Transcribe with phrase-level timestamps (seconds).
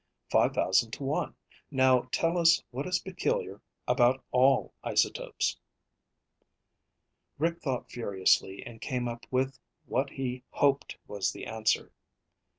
[0.31, 1.35] "Five thousand to one.
[1.69, 5.59] Now tell us what is peculiar about all isotopes?"
[7.37, 11.93] Rick thought furiously and came up with what he hoped was the answer.